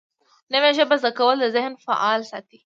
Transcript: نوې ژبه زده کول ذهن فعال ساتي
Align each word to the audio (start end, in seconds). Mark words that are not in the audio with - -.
نوې 0.53 0.71
ژبه 0.77 0.95
زده 1.01 1.11
کول 1.17 1.37
ذهن 1.55 1.73
فعال 1.85 2.21
ساتي 2.31 2.59